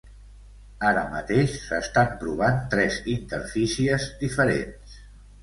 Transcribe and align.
Ara 0.91 1.03
mateix 1.11 1.53
s’estan 1.65 2.15
provant 2.23 2.57
tres 2.73 2.99
interfícies 3.15 4.09
diferents. 4.25 4.99